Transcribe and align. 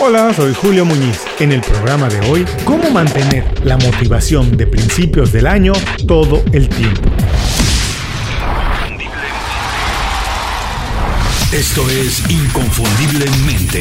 Hola, 0.00 0.32
soy 0.32 0.54
Julio 0.54 0.84
Muñiz. 0.84 1.24
En 1.40 1.50
el 1.50 1.60
programa 1.60 2.08
de 2.08 2.30
hoy, 2.30 2.46
¿cómo 2.64 2.88
mantener 2.90 3.44
la 3.64 3.76
motivación 3.76 4.56
de 4.56 4.64
principios 4.64 5.32
del 5.32 5.48
año 5.48 5.72
todo 6.06 6.40
el 6.52 6.68
tiempo? 6.68 7.02
Esto 11.52 11.82
es 11.90 12.30
Inconfundiblemente. 12.30 13.80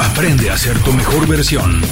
Aprende 0.00 0.50
a 0.50 0.56
ser 0.56 0.78
tu 0.78 0.92
mejor 0.94 1.26
versión. 1.26 1.82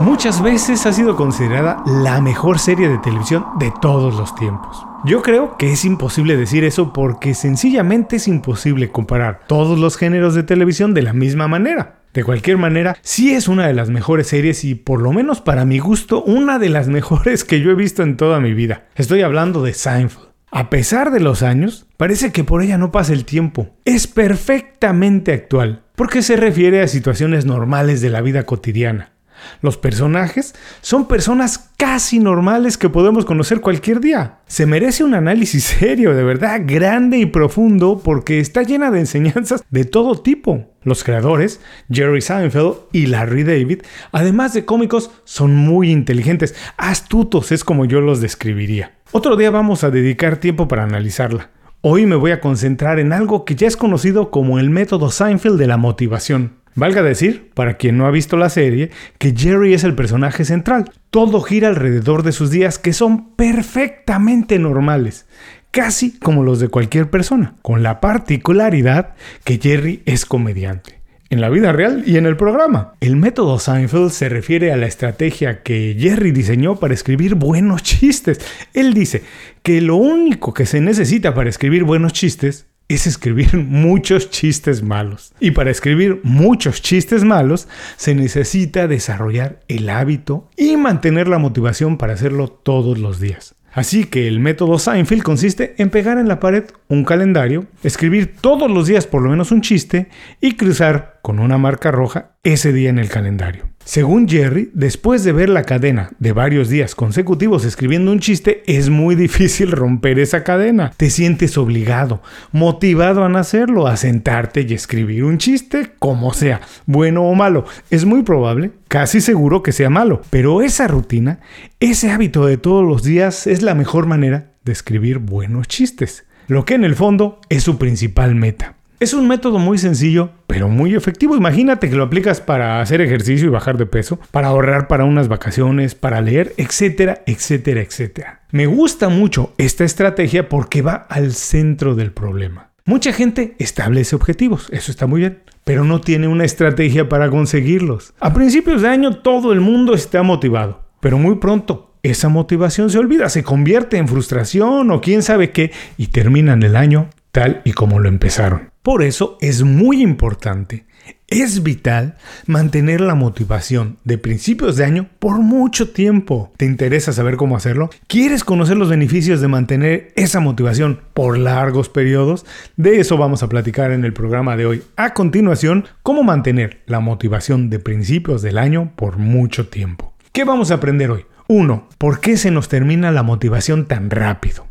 Muchas 0.00 0.42
veces 0.42 0.84
ha 0.86 0.92
sido 0.92 1.14
considerada 1.14 1.80
la 1.86 2.20
mejor 2.20 2.58
serie 2.58 2.88
de 2.88 2.98
televisión 2.98 3.46
de 3.60 3.72
todos 3.80 4.14
los 4.16 4.34
tiempos. 4.34 4.93
Yo 5.06 5.20
creo 5.20 5.58
que 5.58 5.70
es 5.70 5.84
imposible 5.84 6.34
decir 6.34 6.64
eso 6.64 6.94
porque 6.94 7.34
sencillamente 7.34 8.16
es 8.16 8.26
imposible 8.26 8.90
comparar 8.90 9.40
todos 9.46 9.78
los 9.78 9.98
géneros 9.98 10.34
de 10.34 10.44
televisión 10.44 10.94
de 10.94 11.02
la 11.02 11.12
misma 11.12 11.46
manera. 11.46 12.00
De 12.14 12.24
cualquier 12.24 12.56
manera, 12.56 12.96
sí 13.02 13.34
es 13.34 13.46
una 13.46 13.66
de 13.66 13.74
las 13.74 13.90
mejores 13.90 14.28
series 14.28 14.64
y 14.64 14.74
por 14.74 15.02
lo 15.02 15.12
menos 15.12 15.42
para 15.42 15.66
mi 15.66 15.78
gusto 15.78 16.22
una 16.22 16.58
de 16.58 16.70
las 16.70 16.88
mejores 16.88 17.44
que 17.44 17.60
yo 17.60 17.70
he 17.70 17.74
visto 17.74 18.02
en 18.02 18.16
toda 18.16 18.40
mi 18.40 18.54
vida. 18.54 18.86
Estoy 18.94 19.20
hablando 19.20 19.62
de 19.62 19.74
Seinfeld. 19.74 20.28
A 20.50 20.70
pesar 20.70 21.10
de 21.10 21.20
los 21.20 21.42
años, 21.42 21.86
parece 21.98 22.32
que 22.32 22.44
por 22.44 22.62
ella 22.62 22.78
no 22.78 22.90
pasa 22.90 23.12
el 23.12 23.26
tiempo. 23.26 23.76
Es 23.84 24.06
perfectamente 24.06 25.34
actual, 25.34 25.82
porque 25.96 26.22
se 26.22 26.36
refiere 26.36 26.80
a 26.80 26.88
situaciones 26.88 27.44
normales 27.44 28.00
de 28.00 28.08
la 28.08 28.22
vida 28.22 28.44
cotidiana. 28.44 29.13
Los 29.60 29.76
personajes 29.76 30.54
son 30.80 31.08
personas 31.08 31.70
casi 31.76 32.18
normales 32.18 32.78
que 32.78 32.88
podemos 32.88 33.24
conocer 33.24 33.60
cualquier 33.60 34.00
día. 34.00 34.38
Se 34.46 34.66
merece 34.66 35.04
un 35.04 35.14
análisis 35.14 35.64
serio, 35.64 36.14
de 36.14 36.24
verdad, 36.24 36.62
grande 36.64 37.18
y 37.18 37.26
profundo, 37.26 38.00
porque 38.02 38.40
está 38.40 38.62
llena 38.62 38.90
de 38.90 39.00
enseñanzas 39.00 39.64
de 39.70 39.84
todo 39.84 40.20
tipo. 40.20 40.70
Los 40.82 41.02
creadores, 41.02 41.60
Jerry 41.90 42.20
Seinfeld 42.20 42.74
y 42.92 43.06
Larry 43.06 43.42
David, 43.44 43.82
además 44.12 44.52
de 44.52 44.64
cómicos, 44.64 45.10
son 45.24 45.54
muy 45.56 45.90
inteligentes, 45.90 46.54
astutos 46.76 47.52
es 47.52 47.64
como 47.64 47.86
yo 47.86 48.00
los 48.00 48.20
describiría. 48.20 48.92
Otro 49.12 49.36
día 49.36 49.50
vamos 49.50 49.84
a 49.84 49.90
dedicar 49.90 50.36
tiempo 50.36 50.68
para 50.68 50.84
analizarla. 50.84 51.50
Hoy 51.80 52.06
me 52.06 52.16
voy 52.16 52.30
a 52.30 52.40
concentrar 52.40 52.98
en 52.98 53.12
algo 53.12 53.44
que 53.44 53.54
ya 53.54 53.66
es 53.66 53.76
conocido 53.76 54.30
como 54.30 54.58
el 54.58 54.70
método 54.70 55.10
Seinfeld 55.10 55.58
de 55.58 55.66
la 55.66 55.76
motivación. 55.76 56.63
Valga 56.76 57.02
decir, 57.02 57.50
para 57.54 57.76
quien 57.76 57.96
no 57.96 58.06
ha 58.06 58.10
visto 58.10 58.36
la 58.36 58.50
serie, 58.50 58.90
que 59.18 59.32
Jerry 59.36 59.74
es 59.74 59.84
el 59.84 59.94
personaje 59.94 60.44
central. 60.44 60.90
Todo 61.10 61.40
gira 61.40 61.68
alrededor 61.68 62.24
de 62.24 62.32
sus 62.32 62.50
días 62.50 62.78
que 62.78 62.92
son 62.92 63.34
perfectamente 63.36 64.58
normales, 64.58 65.26
casi 65.70 66.18
como 66.18 66.42
los 66.42 66.58
de 66.58 66.68
cualquier 66.68 67.10
persona, 67.10 67.54
con 67.62 67.84
la 67.84 68.00
particularidad 68.00 69.14
que 69.44 69.58
Jerry 69.62 70.02
es 70.04 70.26
comediante 70.26 71.04
en 71.30 71.40
la 71.40 71.48
vida 71.48 71.72
real 71.72 72.04
y 72.06 72.16
en 72.16 72.26
el 72.26 72.36
programa. 72.36 72.94
El 73.00 73.16
método 73.16 73.58
Seinfeld 73.58 74.10
se 74.10 74.28
refiere 74.28 74.72
a 74.72 74.76
la 74.76 74.86
estrategia 74.86 75.62
que 75.62 75.96
Jerry 75.98 76.30
diseñó 76.30 76.76
para 76.76 76.94
escribir 76.94 77.34
buenos 77.34 77.82
chistes. 77.82 78.40
Él 78.72 78.94
dice 78.94 79.22
que 79.62 79.80
lo 79.80 79.96
único 79.96 80.54
que 80.54 80.66
se 80.66 80.80
necesita 80.80 81.34
para 81.34 81.50
escribir 81.50 81.84
buenos 81.84 82.12
chistes 82.12 82.66
es 82.88 83.06
escribir 83.06 83.56
muchos 83.68 84.30
chistes 84.30 84.82
malos. 84.82 85.32
Y 85.40 85.52
para 85.52 85.70
escribir 85.70 86.20
muchos 86.22 86.82
chistes 86.82 87.24
malos 87.24 87.68
se 87.96 88.14
necesita 88.14 88.86
desarrollar 88.86 89.60
el 89.68 89.88
hábito 89.90 90.50
y 90.56 90.76
mantener 90.76 91.28
la 91.28 91.38
motivación 91.38 91.98
para 91.98 92.14
hacerlo 92.14 92.48
todos 92.48 92.98
los 92.98 93.20
días. 93.20 93.54
Así 93.74 94.04
que 94.04 94.28
el 94.28 94.38
método 94.38 94.78
Seinfeld 94.78 95.22
consiste 95.22 95.74
en 95.78 95.90
pegar 95.90 96.18
en 96.18 96.28
la 96.28 96.38
pared 96.38 96.64
un 96.88 97.04
calendario, 97.04 97.66
escribir 97.82 98.36
todos 98.40 98.70
los 98.70 98.86
días 98.86 99.08
por 99.08 99.20
lo 99.20 99.30
menos 99.30 99.50
un 99.50 99.62
chiste 99.62 100.08
y 100.40 100.54
cruzar 100.54 101.18
con 101.22 101.40
una 101.40 101.58
marca 101.58 101.90
roja 101.90 102.36
ese 102.44 102.72
día 102.72 102.90
en 102.90 103.00
el 103.00 103.08
calendario. 103.08 103.73
Según 103.84 104.26
Jerry, 104.26 104.70
después 104.72 105.24
de 105.24 105.32
ver 105.32 105.50
la 105.50 105.64
cadena 105.64 106.10
de 106.18 106.32
varios 106.32 106.70
días 106.70 106.94
consecutivos 106.94 107.66
escribiendo 107.66 108.12
un 108.12 108.18
chiste, 108.18 108.62
es 108.66 108.88
muy 108.88 109.14
difícil 109.14 109.72
romper 109.72 110.18
esa 110.18 110.42
cadena. 110.42 110.92
Te 110.96 111.10
sientes 111.10 111.58
obligado, 111.58 112.22
motivado 112.50 113.22
a 113.22 113.38
hacerlo, 113.38 113.86
a 113.86 113.98
sentarte 113.98 114.62
y 114.66 114.72
escribir 114.72 115.24
un 115.24 115.36
chiste, 115.36 115.92
como 115.98 116.32
sea, 116.32 116.62
bueno 116.86 117.24
o 117.24 117.34
malo. 117.34 117.66
Es 117.90 118.06
muy 118.06 118.22
probable, 118.22 118.70
casi 118.88 119.20
seguro 119.20 119.62
que 119.62 119.72
sea 119.72 119.90
malo, 119.90 120.22
pero 120.30 120.62
esa 120.62 120.88
rutina, 120.88 121.40
ese 121.78 122.10
hábito 122.10 122.46
de 122.46 122.56
todos 122.56 122.86
los 122.86 123.02
días 123.02 123.46
es 123.46 123.60
la 123.60 123.74
mejor 123.74 124.06
manera 124.06 124.52
de 124.64 124.72
escribir 124.72 125.18
buenos 125.18 125.68
chistes, 125.68 126.24
lo 126.48 126.64
que 126.64 126.74
en 126.74 126.84
el 126.84 126.94
fondo 126.94 127.38
es 127.50 127.62
su 127.62 127.76
principal 127.76 128.34
meta. 128.34 128.76
Es 129.04 129.12
un 129.12 129.28
método 129.28 129.58
muy 129.58 129.76
sencillo, 129.76 130.30
pero 130.46 130.70
muy 130.70 130.94
efectivo. 130.94 131.36
Imagínate 131.36 131.90
que 131.90 131.94
lo 131.94 132.04
aplicas 132.04 132.40
para 132.40 132.80
hacer 132.80 133.02
ejercicio 133.02 133.48
y 133.48 133.50
bajar 133.50 133.76
de 133.76 133.84
peso, 133.84 134.18
para 134.30 134.48
ahorrar 134.48 134.88
para 134.88 135.04
unas 135.04 135.28
vacaciones, 135.28 135.94
para 135.94 136.22
leer, 136.22 136.54
etcétera, 136.56 137.22
etcétera, 137.26 137.82
etcétera. 137.82 138.40
Me 138.50 138.64
gusta 138.64 139.10
mucho 139.10 139.52
esta 139.58 139.84
estrategia 139.84 140.48
porque 140.48 140.80
va 140.80 140.94
al 141.10 141.34
centro 141.34 141.94
del 141.94 142.12
problema. 142.12 142.70
Mucha 142.86 143.12
gente 143.12 143.56
establece 143.58 144.16
objetivos, 144.16 144.68
eso 144.70 144.90
está 144.90 145.06
muy 145.06 145.20
bien, 145.20 145.42
pero 145.64 145.84
no 145.84 146.00
tiene 146.00 146.26
una 146.26 146.46
estrategia 146.46 147.06
para 147.06 147.28
conseguirlos. 147.28 148.14
A 148.20 148.32
principios 148.32 148.80
de 148.80 148.88
año 148.88 149.18
todo 149.18 149.52
el 149.52 149.60
mundo 149.60 149.92
está 149.92 150.22
motivado, 150.22 150.82
pero 151.00 151.18
muy 151.18 151.34
pronto 151.34 151.92
esa 152.02 152.30
motivación 152.30 152.88
se 152.88 152.96
olvida, 152.96 153.28
se 153.28 153.42
convierte 153.42 153.98
en 153.98 154.08
frustración 154.08 154.90
o 154.90 155.02
quién 155.02 155.22
sabe 155.22 155.50
qué 155.50 155.72
y 155.98 156.06
terminan 156.06 156.62
el 156.62 156.74
año 156.74 157.10
tal 157.32 157.60
y 157.66 157.72
como 157.72 158.00
lo 158.00 158.08
empezaron. 158.08 158.72
Por 158.84 159.02
eso 159.02 159.38
es 159.40 159.62
muy 159.62 160.02
importante, 160.02 160.84
es 161.26 161.62
vital 161.62 162.16
mantener 162.44 163.00
la 163.00 163.14
motivación 163.14 163.96
de 164.04 164.18
principios 164.18 164.76
de 164.76 164.84
año 164.84 165.08
por 165.20 165.38
mucho 165.38 165.88
tiempo. 165.88 166.52
¿Te 166.58 166.66
interesa 166.66 167.14
saber 167.14 167.38
cómo 167.38 167.56
hacerlo? 167.56 167.88
¿Quieres 168.08 168.44
conocer 168.44 168.76
los 168.76 168.90
beneficios 168.90 169.40
de 169.40 169.48
mantener 169.48 170.12
esa 170.16 170.38
motivación 170.40 171.00
por 171.14 171.38
largos 171.38 171.88
periodos? 171.88 172.44
De 172.76 173.00
eso 173.00 173.16
vamos 173.16 173.42
a 173.42 173.48
platicar 173.48 173.90
en 173.90 174.04
el 174.04 174.12
programa 174.12 174.54
de 174.54 174.66
hoy. 174.66 174.82
A 174.96 175.14
continuación, 175.14 175.86
cómo 176.02 176.22
mantener 176.22 176.82
la 176.84 177.00
motivación 177.00 177.70
de 177.70 177.78
principios 177.78 178.42
del 178.42 178.58
año 178.58 178.92
por 178.96 179.16
mucho 179.16 179.68
tiempo. 179.68 180.12
¿Qué 180.30 180.44
vamos 180.44 180.70
a 180.70 180.74
aprender 180.74 181.10
hoy? 181.10 181.24
1. 181.48 181.88
¿Por 181.96 182.20
qué 182.20 182.36
se 182.36 182.50
nos 182.50 182.68
termina 182.68 183.10
la 183.12 183.22
motivación 183.22 183.86
tan 183.86 184.10
rápido? 184.10 184.66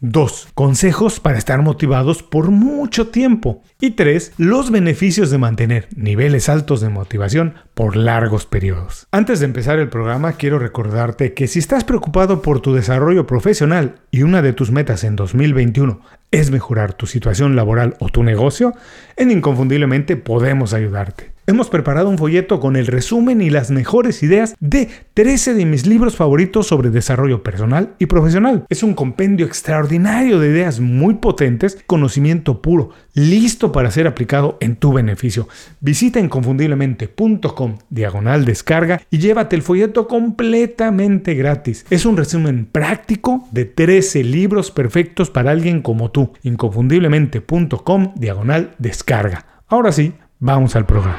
2. 0.00 0.48
Consejos 0.54 1.20
para 1.20 1.38
estar 1.38 1.62
motivados 1.62 2.22
por 2.22 2.50
mucho 2.50 3.08
tiempo. 3.08 3.62
Y 3.80 3.92
3. 3.92 4.32
Los 4.36 4.70
beneficios 4.70 5.30
de 5.30 5.38
mantener 5.38 5.88
niveles 5.96 6.48
altos 6.48 6.80
de 6.80 6.90
motivación 6.90 7.54
por 7.74 7.96
largos 7.96 8.46
periodos. 8.46 9.06
Antes 9.10 9.40
de 9.40 9.46
empezar 9.46 9.78
el 9.78 9.88
programa, 9.88 10.32
quiero 10.32 10.58
recordarte 10.58 11.32
que 11.32 11.46
si 11.46 11.58
estás 11.58 11.84
preocupado 11.84 12.42
por 12.42 12.60
tu 12.60 12.74
desarrollo 12.74 13.26
profesional 13.26 13.96
y 14.10 14.22
una 14.22 14.42
de 14.42 14.52
tus 14.52 14.70
metas 14.70 15.02
en 15.04 15.16
2021 15.16 16.00
es 16.30 16.50
mejorar 16.50 16.92
tu 16.92 17.06
situación 17.06 17.56
laboral 17.56 17.96
o 17.98 18.08
tu 18.08 18.22
negocio, 18.22 18.74
en 19.16 19.30
Inconfundiblemente 19.30 20.16
podemos 20.16 20.74
ayudarte. 20.74 21.35
Hemos 21.48 21.70
preparado 21.70 22.08
un 22.08 22.18
folleto 22.18 22.58
con 22.58 22.74
el 22.74 22.88
resumen 22.88 23.40
y 23.40 23.50
las 23.50 23.70
mejores 23.70 24.24
ideas 24.24 24.56
de 24.58 24.88
13 25.14 25.54
de 25.54 25.64
mis 25.64 25.86
libros 25.86 26.16
favoritos 26.16 26.66
sobre 26.66 26.90
desarrollo 26.90 27.44
personal 27.44 27.94
y 28.00 28.06
profesional. 28.06 28.66
Es 28.68 28.82
un 28.82 28.94
compendio 28.94 29.46
extraordinario 29.46 30.40
de 30.40 30.48
ideas 30.48 30.80
muy 30.80 31.14
potentes, 31.14 31.78
conocimiento 31.86 32.60
puro, 32.62 32.90
listo 33.14 33.70
para 33.70 33.92
ser 33.92 34.08
aplicado 34.08 34.58
en 34.60 34.74
tu 34.74 34.92
beneficio. 34.92 35.46
Visita 35.78 36.18
inconfundiblemente.com 36.18 37.78
diagonal 37.90 38.44
descarga 38.44 39.02
y 39.08 39.18
llévate 39.18 39.54
el 39.54 39.62
folleto 39.62 40.08
completamente 40.08 41.34
gratis. 41.34 41.86
Es 41.90 42.06
un 42.06 42.16
resumen 42.16 42.66
práctico 42.66 43.46
de 43.52 43.66
13 43.66 44.24
libros 44.24 44.72
perfectos 44.72 45.30
para 45.30 45.52
alguien 45.52 45.80
como 45.80 46.10
tú. 46.10 46.32
inconfundiblemente.com 46.42 48.14
diagonal 48.16 48.74
descarga. 48.78 49.46
Ahora 49.68 49.92
sí, 49.92 50.12
vamos 50.38 50.76
al 50.76 50.86
programa. 50.86 51.18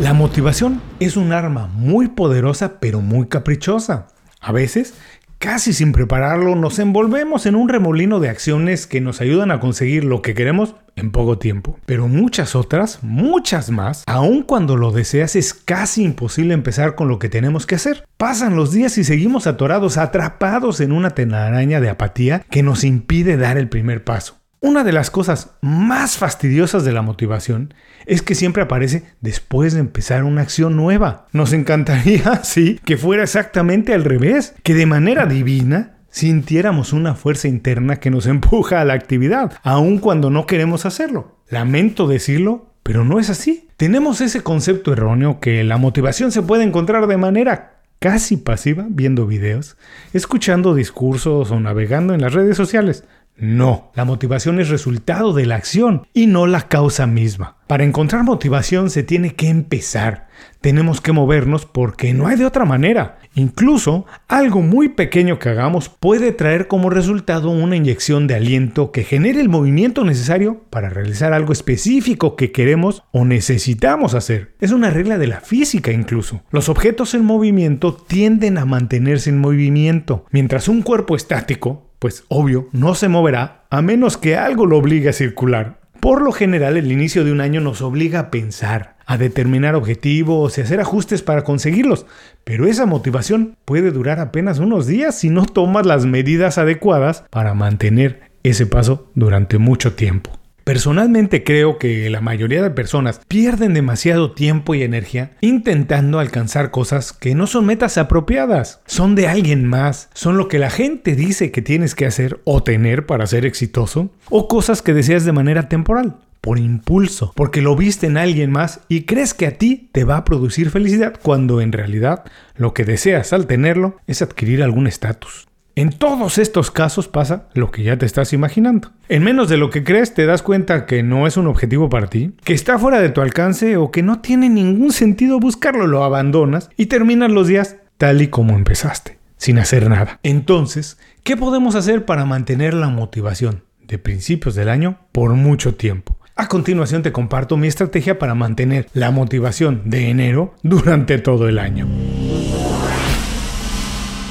La 0.00 0.12
motivación 0.12 0.82
es 0.98 1.16
un 1.16 1.32
arma 1.32 1.68
muy 1.68 2.08
poderosa 2.08 2.80
pero 2.80 3.00
muy 3.00 3.28
caprichosa. 3.28 4.08
A 4.40 4.50
veces, 4.50 4.94
casi 5.38 5.72
sin 5.72 5.92
prepararlo, 5.92 6.56
nos 6.56 6.80
envolvemos 6.80 7.46
en 7.46 7.54
un 7.54 7.68
remolino 7.68 8.18
de 8.18 8.28
acciones 8.28 8.88
que 8.88 9.00
nos 9.00 9.20
ayudan 9.20 9.52
a 9.52 9.60
conseguir 9.60 10.04
lo 10.04 10.20
que 10.20 10.34
queremos 10.34 10.74
en 10.96 11.12
poco 11.12 11.38
tiempo. 11.38 11.78
Pero 11.86 12.08
muchas 12.08 12.56
otras, 12.56 13.02
muchas 13.02 13.70
más, 13.70 14.02
aun 14.06 14.42
cuando 14.42 14.76
lo 14.76 14.90
deseas 14.90 15.36
es 15.36 15.54
casi 15.54 16.02
imposible 16.02 16.54
empezar 16.54 16.96
con 16.96 17.08
lo 17.08 17.18
que 17.18 17.28
tenemos 17.28 17.64
que 17.64 17.76
hacer. 17.76 18.04
Pasan 18.16 18.56
los 18.56 18.72
días 18.72 18.98
y 18.98 19.04
seguimos 19.04 19.46
atorados, 19.46 19.96
atrapados 19.96 20.80
en 20.80 20.90
una 20.90 21.10
telaraña 21.10 21.80
de 21.80 21.88
apatía 21.88 22.44
que 22.50 22.62
nos 22.62 22.82
impide 22.84 23.36
dar 23.36 23.58
el 23.58 23.68
primer 23.68 24.02
paso. 24.02 24.43
Una 24.64 24.82
de 24.82 24.94
las 24.94 25.10
cosas 25.10 25.50
más 25.60 26.16
fastidiosas 26.16 26.86
de 26.86 26.92
la 26.92 27.02
motivación 27.02 27.74
es 28.06 28.22
que 28.22 28.34
siempre 28.34 28.62
aparece 28.62 29.04
después 29.20 29.74
de 29.74 29.80
empezar 29.80 30.24
una 30.24 30.40
acción 30.40 30.74
nueva. 30.74 31.26
Nos 31.32 31.52
encantaría, 31.52 32.36
sí, 32.44 32.80
que 32.82 32.96
fuera 32.96 33.24
exactamente 33.24 33.92
al 33.92 34.04
revés, 34.04 34.54
que 34.62 34.72
de 34.72 34.86
manera 34.86 35.26
divina 35.26 35.98
sintiéramos 36.08 36.94
una 36.94 37.14
fuerza 37.14 37.46
interna 37.46 37.96
que 37.96 38.08
nos 38.08 38.26
empuja 38.26 38.80
a 38.80 38.86
la 38.86 38.94
actividad, 38.94 39.52
aun 39.64 39.98
cuando 39.98 40.30
no 40.30 40.46
queremos 40.46 40.86
hacerlo. 40.86 41.36
Lamento 41.50 42.08
decirlo, 42.08 42.72
pero 42.82 43.04
no 43.04 43.20
es 43.20 43.28
así. 43.28 43.68
Tenemos 43.76 44.22
ese 44.22 44.40
concepto 44.40 44.94
erróneo 44.94 45.40
que 45.40 45.62
la 45.62 45.76
motivación 45.76 46.32
se 46.32 46.40
puede 46.40 46.64
encontrar 46.64 47.06
de 47.06 47.18
manera 47.18 47.82
casi 47.98 48.38
pasiva 48.38 48.86
viendo 48.88 49.26
videos, 49.26 49.76
escuchando 50.12 50.74
discursos 50.74 51.50
o 51.50 51.60
navegando 51.60 52.14
en 52.14 52.22
las 52.22 52.32
redes 52.32 52.56
sociales. 52.56 53.04
No, 53.36 53.90
la 53.96 54.04
motivación 54.04 54.60
es 54.60 54.68
resultado 54.68 55.32
de 55.32 55.44
la 55.44 55.56
acción 55.56 56.06
y 56.14 56.26
no 56.26 56.46
la 56.46 56.68
causa 56.68 57.06
misma. 57.06 57.56
Para 57.66 57.82
encontrar 57.82 58.22
motivación 58.22 58.90
se 58.90 59.02
tiene 59.02 59.34
que 59.34 59.48
empezar. 59.48 60.28
Tenemos 60.60 61.00
que 61.00 61.12
movernos 61.12 61.66
porque 61.66 62.14
no 62.14 62.28
hay 62.28 62.36
de 62.36 62.46
otra 62.46 62.64
manera. 62.64 63.18
Incluso 63.34 64.06
algo 64.28 64.62
muy 64.62 64.90
pequeño 64.90 65.38
que 65.40 65.48
hagamos 65.48 65.88
puede 65.88 66.30
traer 66.30 66.68
como 66.68 66.90
resultado 66.90 67.50
una 67.50 67.74
inyección 67.74 68.28
de 68.28 68.36
aliento 68.36 68.92
que 68.92 69.02
genere 69.02 69.40
el 69.40 69.48
movimiento 69.48 70.04
necesario 70.04 70.62
para 70.70 70.88
realizar 70.88 71.32
algo 71.32 71.52
específico 71.52 72.36
que 72.36 72.52
queremos 72.52 73.02
o 73.10 73.24
necesitamos 73.24 74.14
hacer. 74.14 74.54
Es 74.60 74.70
una 74.70 74.90
regla 74.90 75.18
de 75.18 75.26
la 75.26 75.40
física 75.40 75.90
incluso. 75.90 76.42
Los 76.50 76.68
objetos 76.68 77.14
en 77.14 77.24
movimiento 77.24 77.94
tienden 77.94 78.58
a 78.58 78.64
mantenerse 78.64 79.30
en 79.30 79.40
movimiento, 79.40 80.24
mientras 80.30 80.68
un 80.68 80.82
cuerpo 80.82 81.16
estático 81.16 81.93
pues 82.04 82.24
obvio, 82.28 82.68
no 82.72 82.94
se 82.94 83.08
moverá 83.08 83.62
a 83.70 83.80
menos 83.80 84.18
que 84.18 84.36
algo 84.36 84.66
lo 84.66 84.76
obligue 84.76 85.08
a 85.08 85.14
circular. 85.14 85.78
Por 86.00 86.20
lo 86.20 86.32
general, 86.32 86.76
el 86.76 86.92
inicio 86.92 87.24
de 87.24 87.32
un 87.32 87.40
año 87.40 87.62
nos 87.62 87.80
obliga 87.80 88.20
a 88.20 88.30
pensar, 88.30 88.98
a 89.06 89.16
determinar 89.16 89.74
objetivos 89.74 90.58
y 90.58 90.60
hacer 90.60 90.80
ajustes 90.80 91.22
para 91.22 91.44
conseguirlos, 91.44 92.04
pero 92.44 92.66
esa 92.66 92.84
motivación 92.84 93.56
puede 93.64 93.90
durar 93.90 94.20
apenas 94.20 94.58
unos 94.58 94.86
días 94.86 95.18
si 95.18 95.30
no 95.30 95.46
tomas 95.46 95.86
las 95.86 96.04
medidas 96.04 96.58
adecuadas 96.58 97.24
para 97.30 97.54
mantener 97.54 98.20
ese 98.42 98.66
paso 98.66 99.10
durante 99.14 99.56
mucho 99.56 99.94
tiempo. 99.94 100.43
Personalmente 100.64 101.44
creo 101.44 101.76
que 101.78 102.08
la 102.08 102.22
mayoría 102.22 102.62
de 102.62 102.70
personas 102.70 103.20
pierden 103.28 103.74
demasiado 103.74 104.32
tiempo 104.32 104.74
y 104.74 104.82
energía 104.82 105.32
intentando 105.42 106.18
alcanzar 106.18 106.70
cosas 106.70 107.12
que 107.12 107.34
no 107.34 107.46
son 107.46 107.66
metas 107.66 107.98
apropiadas, 107.98 108.80
son 108.86 109.14
de 109.14 109.28
alguien 109.28 109.66
más, 109.66 110.08
son 110.14 110.38
lo 110.38 110.48
que 110.48 110.58
la 110.58 110.70
gente 110.70 111.16
dice 111.16 111.52
que 111.52 111.60
tienes 111.60 111.94
que 111.94 112.06
hacer 112.06 112.40
o 112.44 112.62
tener 112.62 113.04
para 113.04 113.26
ser 113.26 113.44
exitoso, 113.44 114.10
o 114.30 114.48
cosas 114.48 114.80
que 114.80 114.94
deseas 114.94 115.26
de 115.26 115.32
manera 115.32 115.68
temporal 115.68 116.16
por 116.40 116.58
impulso, 116.58 117.32
porque 117.36 117.60
lo 117.62 117.76
viste 117.76 118.06
en 118.06 118.16
alguien 118.16 118.50
más 118.50 118.80
y 118.88 119.02
crees 119.02 119.34
que 119.34 119.46
a 119.46 119.58
ti 119.58 119.90
te 119.92 120.04
va 120.04 120.18
a 120.18 120.24
producir 120.24 120.70
felicidad 120.70 121.14
cuando 121.22 121.60
en 121.60 121.72
realidad 121.72 122.24
lo 122.56 122.72
que 122.72 122.84
deseas 122.84 123.32
al 123.34 123.46
tenerlo 123.46 123.96
es 124.06 124.22
adquirir 124.22 124.62
algún 124.62 124.86
estatus. 124.86 125.46
En 125.76 125.90
todos 125.90 126.38
estos 126.38 126.70
casos 126.70 127.08
pasa 127.08 127.48
lo 127.52 127.72
que 127.72 127.82
ya 127.82 127.98
te 127.98 128.06
estás 128.06 128.32
imaginando. 128.32 128.92
En 129.08 129.24
menos 129.24 129.48
de 129.48 129.56
lo 129.56 129.70
que 129.70 129.82
crees 129.82 130.14
te 130.14 130.24
das 130.24 130.40
cuenta 130.40 130.86
que 130.86 131.02
no 131.02 131.26
es 131.26 131.36
un 131.36 131.48
objetivo 131.48 131.88
para 131.88 132.06
ti, 132.06 132.32
que 132.44 132.54
está 132.54 132.78
fuera 132.78 133.00
de 133.00 133.08
tu 133.08 133.20
alcance 133.20 133.76
o 133.76 133.90
que 133.90 134.04
no 134.04 134.20
tiene 134.20 134.48
ningún 134.48 134.92
sentido 134.92 135.40
buscarlo, 135.40 135.88
lo 135.88 136.04
abandonas 136.04 136.70
y 136.76 136.86
terminas 136.86 137.32
los 137.32 137.48
días 137.48 137.76
tal 137.96 138.22
y 138.22 138.28
como 138.28 138.54
empezaste, 138.54 139.18
sin 139.36 139.58
hacer 139.58 139.90
nada. 139.90 140.20
Entonces, 140.22 140.96
¿qué 141.24 141.36
podemos 141.36 141.74
hacer 141.74 142.04
para 142.04 142.24
mantener 142.24 142.72
la 142.72 142.88
motivación 142.88 143.64
de 143.82 143.98
principios 143.98 144.54
del 144.54 144.68
año 144.68 144.98
por 145.10 145.32
mucho 145.32 145.74
tiempo? 145.74 146.16
A 146.36 146.46
continuación 146.46 147.02
te 147.02 147.10
comparto 147.10 147.56
mi 147.56 147.66
estrategia 147.66 148.20
para 148.20 148.36
mantener 148.36 148.86
la 148.92 149.10
motivación 149.10 149.82
de 149.86 150.08
enero 150.08 150.54
durante 150.62 151.18
todo 151.18 151.48
el 151.48 151.58
año. 151.58 151.88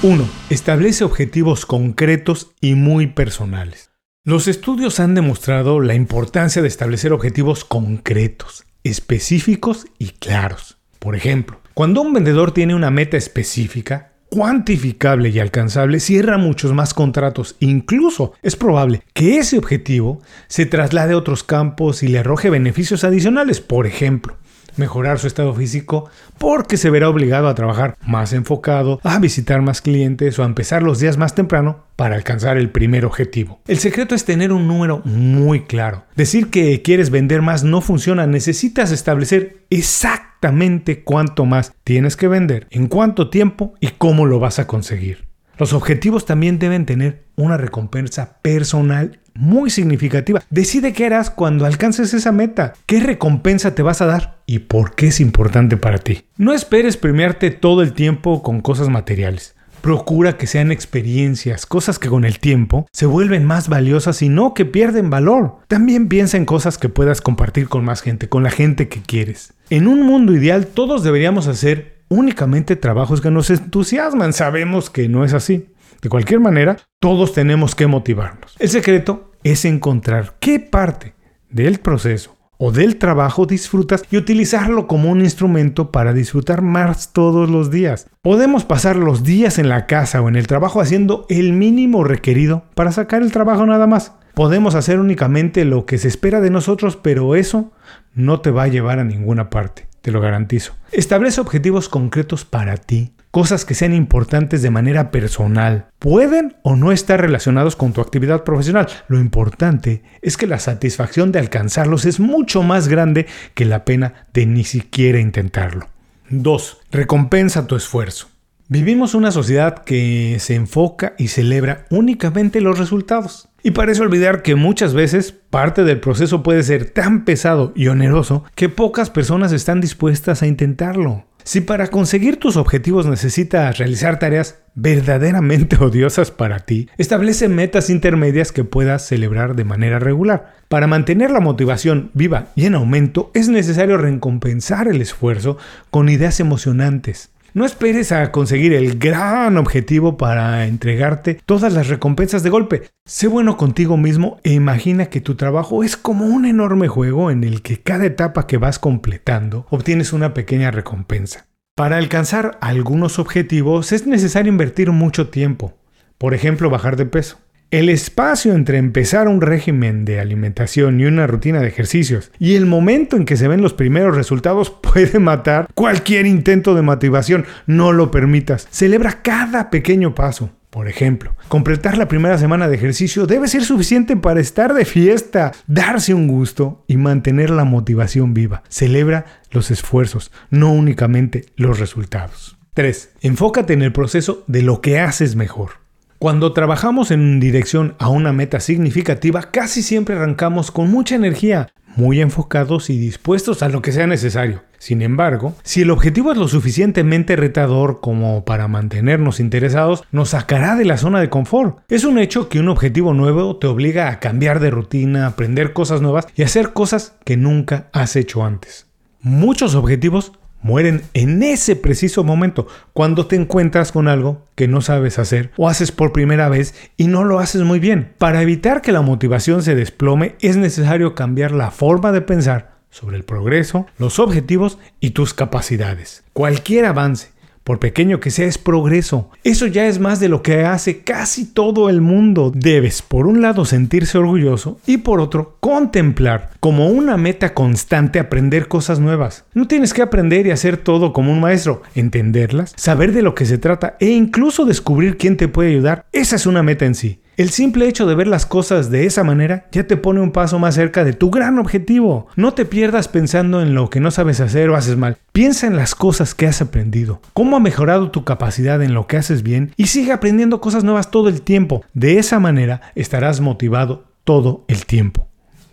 1. 0.03 0.27
Establece 0.50 1.05
objetivos 1.05 1.65
concretos 1.65 2.51
y 2.59 2.75
muy 2.75 3.07
personales. 3.07 3.91
Los 4.25 4.50
estudios 4.50 5.00
han 5.00 5.15
demostrado 5.15 5.79
la 5.79 5.94
importancia 5.94 6.61
de 6.61 6.67
establecer 6.67 7.13
objetivos 7.13 7.63
concretos, 7.63 8.65
específicos 8.83 9.85
y 10.00 10.09
claros. 10.09 10.77
Por 11.00 11.15
ejemplo, 11.15 11.61
cuando 11.73 12.01
un 12.01 12.11
vendedor 12.11 12.51
tiene 12.51 12.75
una 12.75 12.91
meta 12.91 13.15
específica, 13.15 14.11
cuantificable 14.29 15.29
y 15.29 15.39
alcanzable, 15.39 16.01
cierra 16.01 16.38
muchos 16.38 16.73
más 16.73 16.94
contratos. 16.94 17.55
Incluso 17.61 18.33
es 18.41 18.57
probable 18.57 19.03
que 19.13 19.38
ese 19.38 19.57
objetivo 19.57 20.21
se 20.47 20.65
traslade 20.65 21.13
a 21.13 21.17
otros 21.17 21.45
campos 21.45 22.03
y 22.03 22.09
le 22.09 22.19
arroje 22.19 22.50
beneficios 22.50 23.05
adicionales. 23.05 23.61
Por 23.61 23.88
ejemplo, 23.88 24.35
mejorar 24.78 25.20
su 25.20 25.28
estado 25.28 25.54
físico 25.54 26.10
porque 26.38 26.78
se 26.78 26.90
verá 26.90 27.10
obligado 27.10 27.48
a 27.48 27.56
trabajar 27.56 27.96
más 28.06 28.34
enfocado, 28.34 29.00
a 29.04 29.20
visitar 29.20 29.62
más 29.62 29.81
clientes 29.81 30.38
o 30.40 30.44
a 30.44 30.48
empezar 30.48 30.84
los 30.84 31.00
días 31.00 31.18
más 31.18 31.36
temprano 31.36 31.86
para 31.96 32.16
alcanzar 32.16 32.58
el 32.58 32.70
primer 32.70 33.06
objetivo. 33.06 33.62
El 33.68 33.78
secreto 33.78 34.16
es 34.16 34.25
tener 34.25 34.52
un 34.52 34.68
número 34.68 35.02
muy 35.06 35.62
claro. 35.62 36.06
Decir 36.16 36.50
que 36.50 36.81
quieres 36.81 37.10
vender 37.10 37.42
más 37.42 37.64
no 37.64 37.81
funciona, 37.81 38.28
necesitas 38.28 38.92
establecer 38.92 39.66
exactamente 39.70 41.04
cuánto 41.04 41.46
más 41.46 41.74
tienes 41.84 42.16
que 42.16 42.28
vender, 42.28 42.68
en 42.72 42.88
cuánto 42.88 43.30
tiempo 43.30 43.74
y 43.80 43.90
cómo 43.90 44.25
lo 44.25 44.40
vas 44.40 44.60
a 44.60 44.68
conseguir. 44.68 45.25
Los 45.58 45.74
objetivos 45.74 46.25
también 46.25 46.58
deben 46.58 46.86
tener 46.86 47.24
una 47.36 47.58
recompensa 47.58 48.40
personal 48.42 49.20
muy 49.35 49.69
significativa. 49.69 50.41
Decide 50.50 50.94
qué 50.94 51.06
harás 51.06 51.30
cuando 51.30 51.65
alcances 51.65 52.13
esa 52.13 52.31
meta, 52.31 52.74
qué 52.85 53.00
recompensa 53.00 53.75
te 53.75 53.83
vas 53.83 54.01
a 54.01 54.06
dar 54.06 54.38
y 54.45 54.59
por 54.59 54.95
qué 54.95 55.07
es 55.07 55.19
importante 55.19 55.77
para 55.77 55.97
ti. 55.97 56.25
No 56.38 56.53
esperes 56.53 56.97
premiarte 56.97 57.51
todo 57.51 57.81
el 57.81 57.94
tiempo 57.94 58.44
con 58.44 58.62
cosas 58.62 58.89
materiales. 58.89 59.56
Procura 59.81 60.38
que 60.38 60.47
sean 60.47 60.71
experiencias, 60.71 61.65
cosas 61.65 62.00
que 62.00 62.07
con 62.07 62.24
el 62.24 62.39
tiempo 62.39 62.88
se 62.94 63.06
vuelven 63.06 63.44
más 63.44 63.68
valiosas 63.68 64.21
y 64.21 64.30
no 64.30 64.53
que 64.53 64.63
pierden 64.63 65.09
valor. 65.09 65.57
También 65.68 66.07
piensa 66.07 66.38
en 66.38 66.45
cosas 66.45 66.77
que 66.77 66.88
puedas 66.88 67.19
compartir 67.19 67.68
con 67.68 67.83
más 67.83 68.01
gente, 68.01 68.29
con 68.29 68.44
la 68.44 68.50
gente 68.50 68.88
que 68.88 69.01
quieres. 69.01 69.53
En 69.69 69.88
un 69.88 70.03
mundo 70.03 70.31
ideal 70.31 70.68
todos 70.68 71.03
deberíamos 71.03 71.47
hacer 71.47 71.94
únicamente 72.07 72.75
trabajos 72.75 73.19
que 73.19 73.31
nos 73.31 73.50
entusiasman. 73.50 74.31
Sabemos 74.31 74.89
que 74.89 75.09
no 75.09 75.25
es 75.25 75.33
así. 75.33 75.68
De 76.03 76.09
cualquier 76.09 76.41
manera, 76.41 76.75
todos 77.00 77.31
tenemos 77.31 77.75
que 77.75 77.88
motivarnos. 77.88 78.57
El 78.59 78.67
secreto 78.67 79.31
es 79.45 79.63
encontrar 79.63 80.35
qué 80.41 80.59
parte 80.59 81.15
del 81.50 81.79
proceso 81.79 82.35
o 82.57 82.73
del 82.73 82.97
trabajo 82.97 83.45
disfrutas 83.45 84.03
y 84.11 84.17
utilizarlo 84.17 84.85
como 84.85 85.09
un 85.09 85.21
instrumento 85.21 85.91
para 85.91 86.11
disfrutar 86.11 86.61
más 86.61 87.13
todos 87.13 87.50
los 87.50 87.71
días. 87.71 88.09
Podemos 88.21 88.65
pasar 88.65 88.97
los 88.97 89.23
días 89.23 89.57
en 89.59 89.69
la 89.69 89.85
casa 89.85 90.21
o 90.21 90.27
en 90.27 90.35
el 90.35 90.45
trabajo 90.45 90.81
haciendo 90.81 91.25
el 91.29 91.53
mínimo 91.53 92.03
requerido 92.03 92.65
para 92.75 92.91
sacar 92.91 93.21
el 93.21 93.31
trabajo 93.31 93.65
nada 93.65 93.88
más. 93.88 94.11
Podemos 94.33 94.75
hacer 94.75 95.00
únicamente 95.00 95.63
lo 95.63 95.85
que 95.85 95.97
se 95.97 96.09
espera 96.09 96.41
de 96.41 96.50
nosotros, 96.50 96.97
pero 96.97 97.36
eso 97.36 97.72
no 98.13 98.41
te 98.41 98.51
va 98.51 98.63
a 98.63 98.67
llevar 98.67 99.00
a 99.00 99.05
ninguna 99.05 99.50
parte, 99.50 99.88
te 100.03 100.12
lo 100.12 100.19
garantizo. 100.19 100.75
Establece 100.91 101.39
objetivos 101.39 101.88
concretos 101.88 102.43
para 102.43 102.75
ti 102.75 103.13
cosas 103.31 103.65
que 103.65 103.74
sean 103.74 103.95
importantes 103.95 104.62
de 104.62 104.69
manera 104.69 105.10
personal. 105.10 105.88
Pueden 105.98 106.55
o 106.62 106.75
no 106.75 106.91
estar 106.91 107.19
relacionados 107.19 107.75
con 107.75 107.91
tu 107.91 108.00
actividad 108.00 108.43
profesional. 108.43 108.88
Lo 109.07 109.19
importante 109.19 110.03
es 110.22 110.38
que 110.38 110.45
la 110.45 110.60
satisfacción 110.60 111.31
de 111.31 111.39
alcanzarlos 111.39 112.05
es 112.05 112.19
mucho 112.19 112.62
más 112.62 112.89
grande 112.89 113.25
que 113.55 113.65
la 113.65 113.86
pena 113.86 114.27
de 114.33 114.45
ni 114.45 114.65
siquiera 114.65 115.19
intentarlo. 115.19 115.88
2. 116.29 116.81
Recompensa 116.91 117.65
tu 117.65 117.75
esfuerzo. 117.75 118.27
Vivimos 118.67 119.15
una 119.15 119.31
sociedad 119.31 119.83
que 119.83 120.38
se 120.39 120.53
enfoca 120.53 121.15
y 121.17 121.29
celebra 121.29 121.86
únicamente 121.89 122.62
los 122.62 122.77
resultados. 122.77 123.50
Y 123.65 123.72
parece 123.72 124.01
olvidar 124.01 124.41
que 124.41 124.55
muchas 124.55 124.93
veces 124.93 125.32
parte 125.32 125.86
del 125.86 126.01
proceso 126.01 126.43
puede 126.43 126.63
ser 126.63 126.89
tan 126.89 127.24
pesado 127.24 127.72
y 127.75 127.88
oneroso 127.88 128.43
que 128.55 128.67
pocas 128.67 129.10
personas 129.10 129.53
están 129.53 129.79
dispuestas 129.79 130.43
a 130.43 130.48
intentarlo. 130.48 131.24
Si 131.46 131.60
para 131.60 131.88
conseguir 131.88 132.38
tus 132.38 132.55
objetivos 132.55 133.05
necesitas 133.05 133.77
realizar 133.77 134.17
tareas 134.20 134.60
verdaderamente 134.75 135.75
odiosas 135.79 136.32
para 136.32 136.60
ti, 136.60 136.89
establece 136.98 137.50
metas 137.50 137.89
intermedias 137.89 138.51
que 138.51 138.63
puedas 138.63 139.05
celebrar 139.05 139.55
de 139.55 139.65
manera 139.65 140.00
regular. 140.00 140.55
Para 140.70 140.88
mantener 140.88 141.32
la 141.32 141.41
motivación 141.41 142.12
viva 142.13 142.48
y 142.55 142.65
en 142.65 142.75
aumento 142.75 143.29
es 143.34 143.50
necesario 143.50 143.98
recompensar 143.98 144.88
el 144.88 145.01
esfuerzo 145.01 145.58
con 145.89 146.10
ideas 146.10 146.39
emocionantes. 146.39 147.33
No 147.55 147.67
esperes 147.67 148.12
a 148.12 148.31
conseguir 148.31 148.74
el 148.74 148.98
gran 148.98 149.57
objetivo 149.57 150.17
para 150.17 150.65
entregarte 150.65 151.39
todas 151.45 151.72
las 151.72 151.88
recompensas 151.88 152.41
de 152.41 152.50
golpe. 152.50 152.89
Sé 153.05 153.27
bueno 153.27 153.57
contigo 153.57 153.95
mismo 153.95 154.39
e 154.43 154.53
imagina 154.53 155.05
que 155.05 155.22
tu 155.22 155.36
trabajo 155.36 155.83
es 155.83 155.95
como 155.95 156.25
un 156.25 156.45
enorme 156.45 156.88
juego 156.88 157.29
en 157.29 157.43
el 157.43 157.62
que 157.62 157.79
cada 157.79 158.07
etapa 158.07 158.48
que 158.48 158.57
vas 158.57 158.79
completando 158.79 159.67
obtienes 159.69 160.13
una 160.13 160.33
pequeña 160.33 160.72
recompensa. 160.72 161.45
Para 161.75 161.98
alcanzar 161.98 162.57
algunos 162.60 163.19
objetivos 163.19 163.91
es 163.91 164.07
necesario 164.07 164.51
invertir 164.51 164.91
mucho 164.91 165.29
tiempo. 165.29 165.74
Por 166.17 166.33
ejemplo, 166.33 166.72
bajar 166.72 166.95
de 166.95 167.05
peso. 167.05 167.38
El 167.74 167.89
espacio 167.89 168.53
entre 168.53 168.77
empezar 168.77 169.27
un 169.27 169.42
régimen 169.42 170.06
de 170.06 170.20
alimentación 170.20 171.00
y 171.00 171.06
una 171.06 171.25
rutina 171.25 171.60
de 171.60 171.70
ejercicios 171.70 172.32
y 172.38 172.53
el 172.53 172.68
momento 172.68 173.15
en 173.15 173.25
que 173.25 173.36
se 173.36 173.48
ven 173.48 173.63
los 173.63 173.74
primeros 173.74 174.15
resultados 174.15 174.70
puede 174.94 175.18
matar 175.18 175.68
cualquier 175.74 176.27
intento 176.27 176.75
de 176.75 176.84
motivación. 176.84 177.48
No 177.65 177.92
lo 177.92 178.12
permitas. 178.12 178.68
Celebra 178.70 179.24
cada 179.24 179.72
pequeño 179.72 180.13
paso. 180.13 180.51
Por 180.70 180.88
ejemplo, 180.88 181.36
completar 181.48 181.98
la 181.98 182.08
primera 182.08 182.38
semana 182.38 182.68
de 182.68 182.75
ejercicio 182.75 183.25
debe 183.25 183.48
ser 183.48 183.63
suficiente 183.63 184.15
para 184.18 184.39
estar 184.39 184.75
de 184.75 184.86
fiesta, 184.86 185.51
darse 185.65 186.13
un 186.13 186.27
gusto 186.27 186.86
y 186.88 186.98
mantener 186.98 187.50
la 187.50 187.63
motivación 187.63 188.36
viva. 188.36 188.62
Celebra 188.70 189.25
los 189.50 189.72
esfuerzos, 189.72 190.32
no 190.51 190.72
únicamente 190.72 191.46
los 191.56 191.80
resultados. 191.80 192.56
3. 192.75 193.13
Enfócate 193.22 193.74
en 193.74 193.82
el 193.82 193.94
proceso 193.94 194.44
de 194.46 194.62
lo 194.62 194.80
que 194.80 195.00
haces 195.00 195.36
mejor. 195.36 195.83
Cuando 196.24 196.53
trabajamos 196.53 197.12
en 197.12 197.42
dirección 197.42 197.96
a 198.00 198.08
una 198.08 198.32
meta 198.32 198.62
significativa, 198.62 199.51
casi 199.51 199.84
siempre 199.84 200.15
arrancamos 200.15 200.72
con 200.72 200.89
mucha 200.89 201.15
energía, 201.15 201.74
muy 201.98 202.22
enfocados 202.22 202.89
y 202.89 202.98
dispuestos 202.98 203.62
a 203.62 203.68
lo 203.68 203.82
que 203.82 203.92
sea 203.92 204.08
necesario. 204.08 204.63
Sin 204.77 205.01
embargo, 205.01 205.53
si 205.63 205.82
el 205.82 205.92
objetivo 205.92 206.32
es 206.32 206.38
lo 206.38 206.48
suficientemente 206.48 207.36
retador 207.36 208.00
como 208.00 208.46
para 208.46 208.70
mantenernos 208.70 209.42
interesados, 209.42 210.06
nos 210.13 210.30
sacará 210.30 210.77
de 210.77 210.86
la 210.86 210.96
zona 210.96 211.20
de 211.20 211.30
confort. 211.30 211.80
Es 211.89 212.06
un 212.06 212.18
hecho 212.18 212.48
que 212.48 212.62
un 212.62 212.70
objetivo 212.70 213.13
nuevo 213.13 213.58
te 213.58 213.68
obliga 213.68 214.08
a 214.08 214.22
cambiar 214.22 214.62
de 214.62 214.72
rutina, 214.72 215.27
aprender 215.27 215.74
cosas 215.74 216.01
nuevas 216.01 216.27
y 216.38 216.44
hacer 216.44 216.72
cosas 216.72 217.18
que 217.25 217.36
nunca 217.36 217.89
has 217.92 218.15
hecho 218.15 218.46
antes. 218.46 218.88
Muchos 219.20 219.75
objetivos 219.75 220.32
mueren 220.63 221.03
en 221.13 221.43
ese 221.43 221.75
preciso 221.75 222.24
momento, 222.24 222.67
cuando 222.93 223.27
te 223.27 223.36
encuentras 223.36 223.91
con 223.91 224.08
algo 224.08 224.48
que 224.55 224.67
no 224.67 224.82
sabes 224.82 225.20
hacer 225.20 225.51
o 225.58 225.70
haces 225.70 225.91
por 225.91 226.12
primera 226.12 226.50
vez 226.50 226.74
y 226.98 227.08
no 227.08 227.24
lo 227.24 227.39
haces 227.39 227.62
muy 227.62 227.79
bien. 227.79 228.13
Para 228.17 228.41
evitar 228.41 228.82
que 228.82 228.91
la 228.91 229.01
motivación 229.01 229.62
se 229.62 229.75
desplome 229.75 230.36
es 230.41 230.58
necesario 230.58 231.13
cambiar 231.13 231.51
la 231.51 231.70
forma 231.70 232.12
de 232.12 232.22
pensar 232.22 232.74
sobre 232.89 233.17
el 233.17 233.24
progreso, 233.24 233.88
los 233.98 234.20
objetivos 234.20 234.77
y 235.00 235.12
tus 235.12 235.34
capacidades. 235.34 236.24
Cualquier 236.32 236.86
avance 236.86 237.33
por 237.63 237.79
pequeño 237.79 238.20
que 238.20 238.32
sea, 238.32 238.48
es 238.48 238.58
progreso. 238.58 239.29
Eso 239.43 239.67
ya 239.67 239.88
es 239.88 240.00
más 240.00 240.20
de 240.20 240.29
lo 240.29 240.41
que 240.41 240.65
hace 240.65 241.00
casi 241.00 241.46
todo 241.46 241.89
el 241.89 242.01
mundo. 242.01 242.51
Debes, 242.53 243.01
por 243.01 243.27
un 243.27 243.41
lado, 243.41 243.65
sentirse 243.65 244.17
orgulloso 244.17 244.79
y 244.86 244.98
por 244.98 245.20
otro, 245.20 245.58
contemplar 245.60 246.51
como 246.60 246.88
una 246.89 247.17
meta 247.17 247.53
constante 247.53 248.20
aprender 248.20 248.67
cosas 248.67 249.00
nuevas. 249.00 249.46
No 249.53 249.67
tienes 249.67 249.93
que 249.93 250.01
aprender 250.01 250.48
y 250.48 250.51
hacer 250.51 250.77
todo 250.77 251.13
como 251.13 251.32
un 251.32 251.39
maestro, 251.39 251.82
entenderlas, 251.96 252.74
saber 252.75 253.13
de 253.13 253.22
lo 253.22 253.36
que 253.36 253.46
se 253.46 253.58
trata 253.58 253.96
e 254.00 254.10
incluso 254.10 254.65
descubrir 254.65 255.17
quién 255.17 255.38
te 255.38 255.48
puede 255.48 255.70
ayudar. 255.70 256.05
Esa 256.12 256.36
es 256.36 256.46
una 256.46 256.63
meta 256.63 256.86
en 256.86 256.96
sí. 256.96 257.20
El 257.36 257.50
simple 257.50 257.88
hecho 257.88 258.06
de 258.06 258.13
ver 258.13 258.28
las 258.28 258.46
cosas 258.46 258.92
de 258.92 259.08
esa 259.08 259.24
manera 259.24 259.66
ya 259.72 259.88
te 259.88 259.98
pone 259.98 260.22
un 260.22 260.32
paso 260.32 260.60
más 260.60 260.75
cerca 260.75 261.04
de 261.04 261.13
tu 261.13 261.32
gran 261.32 261.58
objetivo. 261.58 262.28
No 262.36 262.54
te 262.54 262.63
pierdas 262.63 263.08
pensando 263.08 263.63
en 263.63 263.74
lo 263.74 263.90
que 263.90 264.00
no 264.00 264.12
sabes 264.12 264.40
hacer 264.40 264.70
o 264.70 264.75
haces 264.75 264.98
mal. 264.98 265.18
Piensa 265.32 265.66
en 265.66 265.75
las 265.75 265.96
cosas 265.96 266.36
que 266.36 266.46
has 266.46 266.62
aprendido, 266.62 267.22
cómo 267.34 267.58
ha 267.58 267.60
mejorado 267.60 268.12
tu 268.12 268.24
capacidad 268.24 268.84
en 268.84 268.94
lo 268.94 269.08
que 269.08 269.18
haces 269.18 269.42
bien 269.42 269.72
y 269.78 269.88
sigue 269.88 270.12
aprendiendo 270.12 270.62
cosas 270.62 270.84
nuevas 270.84 271.10
todo 271.10 271.28
el 271.28 271.42
tiempo. 271.42 271.84
De 271.96 272.20
esa 272.20 272.40
manera 272.40 272.82
estarás 272.94 273.42
motivado 273.42 274.04
todo 274.24 274.63
el 274.68 274.86
tiempo. 274.86 275.28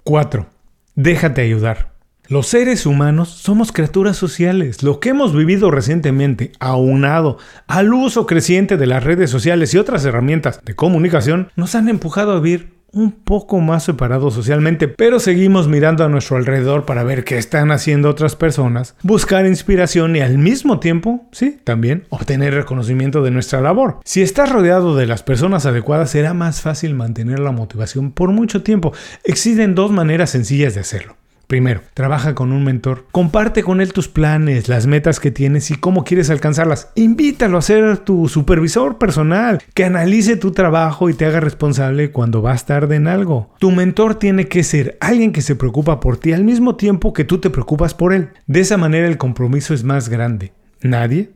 4. 0.04 0.46
Déjate 0.94 1.42
ayudar. 1.42 1.89
Los 2.30 2.46
seres 2.46 2.86
humanos 2.86 3.28
somos 3.28 3.72
criaturas 3.72 4.16
sociales. 4.16 4.84
Lo 4.84 5.00
que 5.00 5.08
hemos 5.08 5.34
vivido 5.34 5.72
recientemente, 5.72 6.52
aunado 6.60 7.38
al 7.66 7.92
uso 7.92 8.24
creciente 8.24 8.76
de 8.76 8.86
las 8.86 9.02
redes 9.02 9.30
sociales 9.30 9.74
y 9.74 9.78
otras 9.78 10.04
herramientas 10.04 10.60
de 10.64 10.76
comunicación, 10.76 11.48
nos 11.56 11.74
han 11.74 11.88
empujado 11.88 12.30
a 12.30 12.38
vivir 12.38 12.68
un 12.92 13.10
poco 13.10 13.58
más 13.58 13.82
separados 13.82 14.32
socialmente, 14.32 14.86
pero 14.86 15.18
seguimos 15.18 15.66
mirando 15.66 16.04
a 16.04 16.08
nuestro 16.08 16.36
alrededor 16.36 16.84
para 16.84 17.02
ver 17.02 17.24
qué 17.24 17.36
están 17.36 17.72
haciendo 17.72 18.08
otras 18.08 18.36
personas, 18.36 18.94
buscar 19.02 19.44
inspiración 19.44 20.14
y 20.14 20.20
al 20.20 20.38
mismo 20.38 20.78
tiempo, 20.78 21.26
sí, 21.32 21.58
también 21.64 22.04
obtener 22.10 22.54
reconocimiento 22.54 23.24
de 23.24 23.32
nuestra 23.32 23.60
labor. 23.60 23.98
Si 24.04 24.22
estás 24.22 24.52
rodeado 24.52 24.94
de 24.94 25.06
las 25.06 25.24
personas 25.24 25.66
adecuadas, 25.66 26.10
será 26.10 26.32
más 26.32 26.60
fácil 26.60 26.94
mantener 26.94 27.40
la 27.40 27.50
motivación 27.50 28.12
por 28.12 28.30
mucho 28.30 28.62
tiempo. 28.62 28.92
Existen 29.24 29.74
dos 29.74 29.90
maneras 29.90 30.30
sencillas 30.30 30.74
de 30.74 30.80
hacerlo. 30.82 31.16
Primero, 31.50 31.80
trabaja 31.94 32.36
con 32.36 32.52
un 32.52 32.62
mentor. 32.62 33.06
Comparte 33.10 33.64
con 33.64 33.80
él 33.80 33.92
tus 33.92 34.06
planes, 34.06 34.68
las 34.68 34.86
metas 34.86 35.18
que 35.18 35.32
tienes 35.32 35.72
y 35.72 35.74
cómo 35.74 36.04
quieres 36.04 36.30
alcanzarlas. 36.30 36.92
Invítalo 36.94 37.58
a 37.58 37.62
ser 37.62 37.98
tu 37.98 38.28
supervisor 38.28 38.98
personal, 38.98 39.60
que 39.74 39.84
analice 39.84 40.36
tu 40.36 40.52
trabajo 40.52 41.10
y 41.10 41.14
te 41.14 41.26
haga 41.26 41.40
responsable 41.40 42.12
cuando 42.12 42.40
vas 42.40 42.66
tarde 42.66 42.94
en 42.94 43.08
algo. 43.08 43.52
Tu 43.58 43.72
mentor 43.72 44.14
tiene 44.14 44.46
que 44.46 44.62
ser 44.62 44.96
alguien 45.00 45.32
que 45.32 45.42
se 45.42 45.56
preocupa 45.56 45.98
por 45.98 46.18
ti 46.18 46.32
al 46.32 46.44
mismo 46.44 46.76
tiempo 46.76 47.12
que 47.12 47.24
tú 47.24 47.38
te 47.38 47.50
preocupas 47.50 47.94
por 47.94 48.12
él. 48.12 48.28
De 48.46 48.60
esa 48.60 48.76
manera 48.76 49.08
el 49.08 49.18
compromiso 49.18 49.74
es 49.74 49.82
más 49.82 50.08
grande. 50.08 50.52
Nadie 50.82 51.30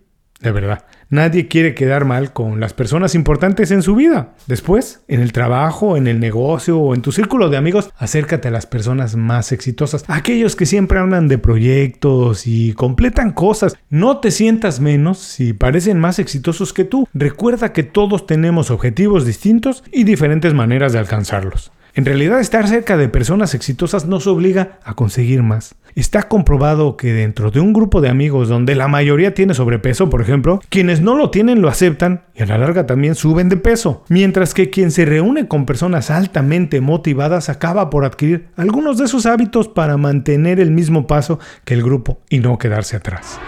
de 0.44 0.52
verdad. 0.52 0.84
Nadie 1.10 1.48
quiere 1.48 1.74
quedar 1.74 2.04
mal 2.04 2.32
con 2.32 2.60
las 2.60 2.72
personas 2.72 3.14
importantes 3.14 3.70
en 3.70 3.82
su 3.82 3.94
vida. 3.94 4.34
Después, 4.46 5.02
en 5.08 5.20
el 5.20 5.32
trabajo, 5.32 5.96
en 5.96 6.06
el 6.06 6.20
negocio 6.20 6.78
o 6.78 6.94
en 6.94 7.02
tu 7.02 7.12
círculo 7.12 7.48
de 7.48 7.56
amigos, 7.56 7.90
acércate 7.96 8.48
a 8.48 8.50
las 8.50 8.66
personas 8.66 9.16
más 9.16 9.52
exitosas, 9.52 10.04
aquellos 10.08 10.56
que 10.56 10.66
siempre 10.66 10.98
hablan 10.98 11.28
de 11.28 11.38
proyectos 11.38 12.46
y 12.46 12.72
completan 12.72 13.32
cosas. 13.32 13.76
No 13.90 14.18
te 14.18 14.30
sientas 14.30 14.80
menos 14.80 15.18
si 15.18 15.52
parecen 15.52 15.98
más 15.98 16.18
exitosos 16.18 16.72
que 16.72 16.84
tú. 16.84 17.08
Recuerda 17.14 17.72
que 17.72 17.82
todos 17.82 18.26
tenemos 18.26 18.70
objetivos 18.70 19.24
distintos 19.24 19.84
y 19.92 20.04
diferentes 20.04 20.54
maneras 20.54 20.92
de 20.92 20.98
alcanzarlos. 20.98 21.72
En 21.96 22.04
realidad 22.04 22.40
estar 22.40 22.66
cerca 22.66 22.96
de 22.96 23.08
personas 23.08 23.54
exitosas 23.54 24.06
nos 24.06 24.26
obliga 24.26 24.80
a 24.82 24.94
conseguir 24.94 25.44
más. 25.44 25.76
Está 25.94 26.24
comprobado 26.24 26.96
que 26.96 27.12
dentro 27.12 27.52
de 27.52 27.60
un 27.60 27.72
grupo 27.72 28.00
de 28.00 28.08
amigos 28.08 28.48
donde 28.48 28.74
la 28.74 28.88
mayoría 28.88 29.32
tiene 29.32 29.54
sobrepeso, 29.54 30.10
por 30.10 30.20
ejemplo, 30.20 30.60
quienes 30.68 31.00
no 31.00 31.14
lo 31.14 31.30
tienen 31.30 31.62
lo 31.62 31.68
aceptan 31.68 32.24
y 32.34 32.42
a 32.42 32.46
la 32.46 32.58
larga 32.58 32.84
también 32.84 33.14
suben 33.14 33.48
de 33.48 33.56
peso, 33.56 34.04
mientras 34.08 34.54
que 34.54 34.70
quien 34.70 34.90
se 34.90 35.04
reúne 35.04 35.46
con 35.46 35.66
personas 35.66 36.10
altamente 36.10 36.80
motivadas 36.80 37.48
acaba 37.48 37.90
por 37.90 38.04
adquirir 38.04 38.48
algunos 38.56 38.98
de 38.98 39.04
esos 39.04 39.24
hábitos 39.24 39.68
para 39.68 39.96
mantener 39.96 40.58
el 40.58 40.72
mismo 40.72 41.06
paso 41.06 41.38
que 41.64 41.74
el 41.74 41.84
grupo 41.84 42.18
y 42.28 42.40
no 42.40 42.58
quedarse 42.58 42.96
atrás. 42.96 43.38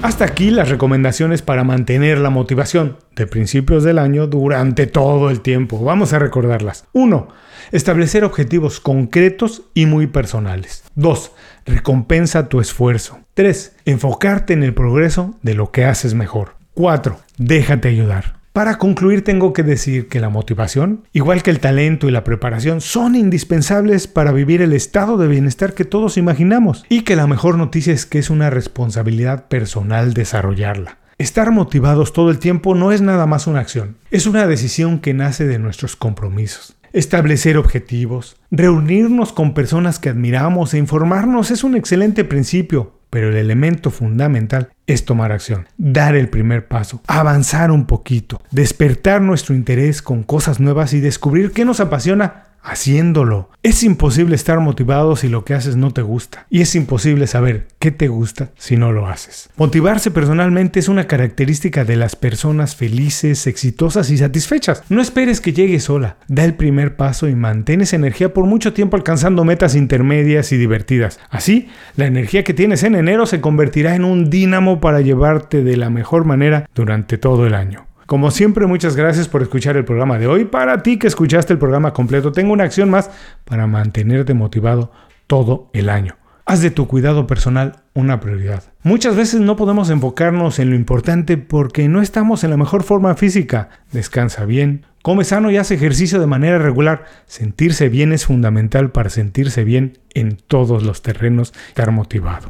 Hasta 0.00 0.24
aquí 0.24 0.50
las 0.50 0.70
recomendaciones 0.70 1.42
para 1.42 1.62
mantener 1.62 2.16
la 2.16 2.30
motivación 2.30 2.96
de 3.16 3.26
principios 3.26 3.84
del 3.84 3.98
año 3.98 4.26
durante 4.28 4.86
todo 4.86 5.28
el 5.28 5.42
tiempo. 5.42 5.84
Vamos 5.84 6.14
a 6.14 6.18
recordarlas. 6.18 6.86
1. 6.94 7.28
Establecer 7.72 8.24
objetivos 8.24 8.80
concretos 8.80 9.62
y 9.74 9.86
muy 9.86 10.08
personales. 10.08 10.82
2. 10.96 11.32
Recompensa 11.66 12.48
tu 12.48 12.60
esfuerzo. 12.60 13.20
3. 13.34 13.76
Enfocarte 13.84 14.52
en 14.52 14.64
el 14.64 14.74
progreso 14.74 15.36
de 15.42 15.54
lo 15.54 15.70
que 15.70 15.84
haces 15.84 16.14
mejor. 16.14 16.56
4. 16.74 17.20
Déjate 17.38 17.88
ayudar. 17.88 18.40
Para 18.52 18.78
concluir 18.78 19.22
tengo 19.22 19.52
que 19.52 19.62
decir 19.62 20.08
que 20.08 20.18
la 20.18 20.28
motivación, 20.28 21.04
igual 21.12 21.44
que 21.44 21.52
el 21.52 21.60
talento 21.60 22.08
y 22.08 22.10
la 22.10 22.24
preparación, 22.24 22.80
son 22.80 23.14
indispensables 23.14 24.08
para 24.08 24.32
vivir 24.32 24.60
el 24.60 24.72
estado 24.72 25.16
de 25.16 25.28
bienestar 25.28 25.72
que 25.72 25.84
todos 25.84 26.16
imaginamos 26.16 26.84
y 26.88 27.02
que 27.02 27.14
la 27.14 27.28
mejor 27.28 27.56
noticia 27.56 27.92
es 27.92 28.06
que 28.06 28.18
es 28.18 28.28
una 28.28 28.50
responsabilidad 28.50 29.46
personal 29.46 30.14
desarrollarla. 30.14 30.98
Estar 31.18 31.52
motivados 31.52 32.12
todo 32.12 32.30
el 32.30 32.40
tiempo 32.40 32.74
no 32.74 32.90
es 32.90 33.02
nada 33.02 33.26
más 33.26 33.46
una 33.46 33.60
acción, 33.60 33.96
es 34.10 34.26
una 34.26 34.48
decisión 34.48 34.98
que 34.98 35.14
nace 35.14 35.46
de 35.46 35.60
nuestros 35.60 35.94
compromisos. 35.94 36.74
Establecer 36.92 37.56
objetivos, 37.56 38.36
reunirnos 38.50 39.32
con 39.32 39.54
personas 39.54 40.00
que 40.00 40.08
admiramos 40.08 40.74
e 40.74 40.78
informarnos 40.78 41.52
es 41.52 41.62
un 41.62 41.76
excelente 41.76 42.24
principio, 42.24 42.98
pero 43.10 43.28
el 43.28 43.36
elemento 43.36 43.92
fundamental 43.92 44.70
es 44.88 45.04
tomar 45.04 45.30
acción, 45.30 45.68
dar 45.78 46.16
el 46.16 46.28
primer 46.28 46.66
paso, 46.66 47.00
avanzar 47.06 47.70
un 47.70 47.86
poquito, 47.86 48.42
despertar 48.50 49.22
nuestro 49.22 49.54
interés 49.54 50.02
con 50.02 50.24
cosas 50.24 50.58
nuevas 50.58 50.92
y 50.92 50.98
descubrir 50.98 51.52
qué 51.52 51.64
nos 51.64 51.78
apasiona 51.78 52.49
haciéndolo. 52.62 53.50
Es 53.62 53.82
imposible 53.82 54.34
estar 54.34 54.58
motivado 54.60 55.16
si 55.16 55.28
lo 55.28 55.44
que 55.44 55.54
haces 55.54 55.76
no 55.76 55.90
te 55.90 56.02
gusta. 56.02 56.46
Y 56.48 56.62
es 56.62 56.74
imposible 56.74 57.26
saber 57.26 57.68
qué 57.78 57.90
te 57.90 58.08
gusta 58.08 58.50
si 58.56 58.76
no 58.76 58.92
lo 58.92 59.06
haces. 59.06 59.50
Motivarse 59.56 60.10
personalmente 60.10 60.80
es 60.80 60.88
una 60.88 61.06
característica 61.06 61.84
de 61.84 61.96
las 61.96 62.16
personas 62.16 62.74
felices, 62.76 63.46
exitosas 63.46 64.10
y 64.10 64.18
satisfechas. 64.18 64.82
No 64.88 65.02
esperes 65.02 65.40
que 65.40 65.52
llegue 65.52 65.80
sola. 65.80 66.16
Da 66.28 66.44
el 66.44 66.54
primer 66.54 66.96
paso 66.96 67.28
y 67.28 67.34
mantén 67.34 67.82
esa 67.82 67.96
energía 67.96 68.32
por 68.32 68.46
mucho 68.46 68.72
tiempo 68.72 68.96
alcanzando 68.96 69.44
metas 69.44 69.74
intermedias 69.74 70.52
y 70.52 70.56
divertidas. 70.56 71.20
Así, 71.28 71.68
la 71.96 72.06
energía 72.06 72.44
que 72.44 72.54
tienes 72.54 72.82
en 72.82 72.94
enero 72.94 73.26
se 73.26 73.40
convertirá 73.40 73.94
en 73.94 74.04
un 74.04 74.30
dínamo 74.30 74.80
para 74.80 75.00
llevarte 75.00 75.62
de 75.62 75.76
la 75.76 75.90
mejor 75.90 76.24
manera 76.24 76.68
durante 76.74 77.18
todo 77.18 77.46
el 77.46 77.54
año. 77.54 77.89
Como 78.10 78.32
siempre, 78.32 78.66
muchas 78.66 78.96
gracias 78.96 79.28
por 79.28 79.40
escuchar 79.40 79.76
el 79.76 79.84
programa 79.84 80.18
de 80.18 80.26
hoy. 80.26 80.44
Para 80.44 80.82
ti 80.82 80.96
que 80.98 81.06
escuchaste 81.06 81.52
el 81.52 81.60
programa 81.60 81.92
completo, 81.92 82.32
tengo 82.32 82.52
una 82.52 82.64
acción 82.64 82.90
más 82.90 83.08
para 83.44 83.68
mantenerte 83.68 84.34
motivado 84.34 84.90
todo 85.28 85.70
el 85.74 85.88
año. 85.88 86.16
Haz 86.44 86.60
de 86.60 86.72
tu 86.72 86.88
cuidado 86.88 87.28
personal 87.28 87.84
una 87.94 88.18
prioridad. 88.18 88.64
Muchas 88.82 89.14
veces 89.14 89.40
no 89.40 89.54
podemos 89.54 89.90
enfocarnos 89.90 90.58
en 90.58 90.70
lo 90.70 90.74
importante 90.74 91.36
porque 91.36 91.86
no 91.86 92.02
estamos 92.02 92.42
en 92.42 92.50
la 92.50 92.56
mejor 92.56 92.82
forma 92.82 93.14
física. 93.14 93.68
Descansa 93.92 94.44
bien, 94.44 94.86
come 95.02 95.22
sano 95.22 95.52
y 95.52 95.56
haz 95.56 95.70
ejercicio 95.70 96.18
de 96.18 96.26
manera 96.26 96.58
regular. 96.58 97.04
Sentirse 97.26 97.88
bien 97.88 98.12
es 98.12 98.26
fundamental 98.26 98.90
para 98.90 99.08
sentirse 99.08 99.62
bien 99.62 99.98
en 100.14 100.36
todos 100.36 100.82
los 100.82 101.02
terrenos, 101.02 101.54
estar 101.68 101.92
motivado. 101.92 102.48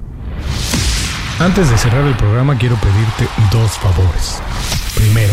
Antes 1.39 1.71
de 1.71 1.77
cerrar 1.77 2.07
el 2.07 2.17
programa 2.17 2.57
quiero 2.57 2.77
pedirte 2.77 3.27
dos 3.53 3.73
favores. 3.73 4.41
Primero, 4.95 5.33